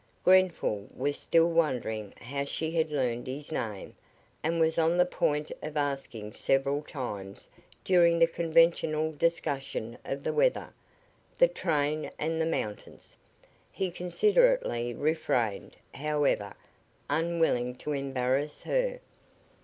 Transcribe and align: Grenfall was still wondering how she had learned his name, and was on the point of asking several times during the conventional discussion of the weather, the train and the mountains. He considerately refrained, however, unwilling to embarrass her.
Grenfall 0.23 0.87
was 0.97 1.15
still 1.15 1.47
wondering 1.51 2.11
how 2.19 2.43
she 2.43 2.71
had 2.71 2.89
learned 2.89 3.27
his 3.27 3.51
name, 3.51 3.93
and 4.41 4.59
was 4.59 4.79
on 4.79 4.97
the 4.97 5.05
point 5.05 5.51
of 5.61 5.77
asking 5.77 6.31
several 6.31 6.81
times 6.81 7.47
during 7.85 8.17
the 8.17 8.25
conventional 8.25 9.11
discussion 9.11 9.99
of 10.03 10.23
the 10.23 10.33
weather, 10.33 10.73
the 11.37 11.47
train 11.47 12.09
and 12.17 12.41
the 12.41 12.47
mountains. 12.47 13.15
He 13.71 13.91
considerately 13.91 14.95
refrained, 14.95 15.77
however, 15.93 16.55
unwilling 17.07 17.75
to 17.75 17.91
embarrass 17.91 18.63
her. 18.63 19.01